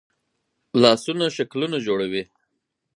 [0.81, 2.23] لاسونه شکلونه جوړوي